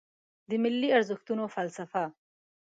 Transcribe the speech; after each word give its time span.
د 0.49 0.51
ملي 0.63 0.89
ارزښتونو 0.97 1.43
فلسفه 1.55 2.03